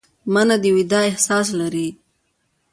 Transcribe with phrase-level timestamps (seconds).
[0.33, 1.87] منی د وداع احساس لري